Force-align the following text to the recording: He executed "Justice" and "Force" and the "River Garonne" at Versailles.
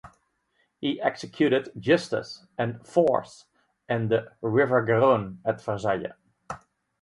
He 0.79 0.99
executed 0.99 1.73
"Justice" 1.77 2.47
and 2.57 2.83
"Force" 2.87 3.45
and 3.87 4.09
the 4.09 4.31
"River 4.41 4.83
Garonne" 4.83 5.37
at 5.45 5.61
Versailles. 5.61 6.13